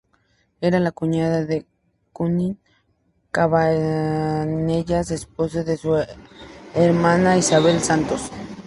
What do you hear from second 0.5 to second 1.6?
Era la cuñada